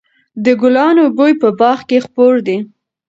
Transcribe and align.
د 0.43 0.45
ګلانو 0.61 1.03
بوی 1.17 1.33
په 1.41 1.49
باغ 1.59 1.79
کې 1.89 1.97
خپور 2.05 2.33
دی. 2.47 2.57